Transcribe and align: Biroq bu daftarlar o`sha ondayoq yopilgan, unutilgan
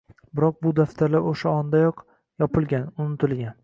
Biroq 0.37 0.55
bu 0.67 0.71
daftarlar 0.79 1.29
o`sha 1.33 1.53
ondayoq 1.59 2.05
yopilgan, 2.47 2.93
unutilgan 3.07 3.59